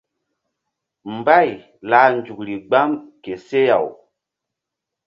Mbay 1.15 1.49
lah 1.89 2.07
nzukri 2.17 2.55
gbam 2.67 2.91
ke 3.23 3.33
seh-aw. 3.47 3.85